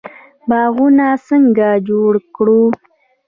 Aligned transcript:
باغونه 0.49 1.07
څنګه 1.27 1.69
جوړ 1.87 2.13
کړو؟ 2.35 2.63